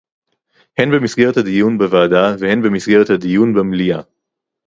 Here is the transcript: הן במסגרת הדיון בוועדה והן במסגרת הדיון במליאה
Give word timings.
הן 0.77 0.91
במסגרת 0.91 1.37
הדיון 1.37 1.77
בוועדה 1.77 2.35
והן 2.39 2.61
במסגרת 2.61 3.09
הדיון 3.09 3.53
במליאה 3.53 4.01